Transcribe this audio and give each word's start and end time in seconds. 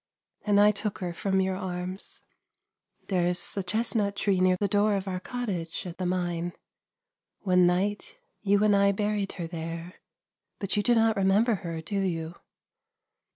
And 0.41 0.59
I 0.59 0.71
took 0.71 0.97
her 0.97 1.13
from 1.13 1.39
your 1.41 1.55
arms... 1.55 2.23
There 3.09 3.27
is 3.27 3.55
a 3.55 3.61
chestnut 3.61 4.15
iree 4.15 4.41
near 4.41 4.57
the 4.59 4.67
door 4.67 4.95
of 4.95 5.07
our 5.07 5.19
cottage 5.19 5.85
at 5.85 5.99
the 5.99 6.07
mine. 6.07 6.53
One 7.41 7.67
night 7.67 8.19
you 8.41 8.63
and 8.63 8.75
I 8.75 8.93
buried 8.93 9.33
her 9.33 9.45
there; 9.45 10.01
but 10.57 10.75
you 10.75 10.81
do 10.81 10.95
not 10.95 11.17
remember 11.17 11.53
her, 11.61 11.81
do 11.83 11.99
you? 11.99 12.33